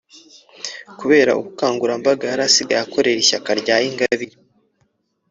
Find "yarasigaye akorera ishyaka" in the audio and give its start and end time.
2.31-3.49